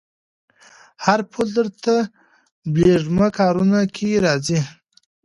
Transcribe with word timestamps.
هر 1.05 1.19
پل 1.31 1.47
درته 1.57 1.95
بلېږمه 2.73 3.27
کاروانه 3.37 3.81
که 3.95 4.07
راځې 4.25 4.59